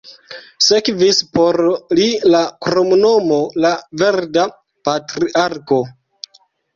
Sekvis 0.67 1.17
por 1.37 1.57
li 1.99 2.07
la 2.35 2.41
kromnomo 2.67 3.37
"la 3.65 3.73
Verda 4.03 4.47
Patriarko". 4.89 5.79